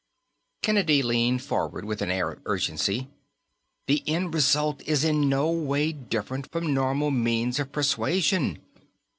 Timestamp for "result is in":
4.33-5.29